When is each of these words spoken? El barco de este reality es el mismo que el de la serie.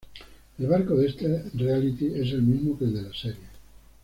El 0.57 0.65
barco 0.65 0.95
de 0.95 1.05
este 1.09 1.43
reality 1.53 2.07
es 2.07 2.31
el 2.33 2.41
mismo 2.41 2.75
que 2.75 2.85
el 2.85 2.95
de 2.95 3.01
la 3.03 3.13
serie. 3.13 3.47